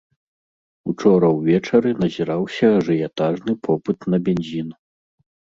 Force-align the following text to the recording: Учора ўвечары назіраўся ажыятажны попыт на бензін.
Учора 0.93 1.27
ўвечары 1.37 1.89
назіраўся 2.01 2.65
ажыятажны 2.79 3.53
попыт 3.69 3.99
на 4.15 4.25
бензін. 4.31 4.69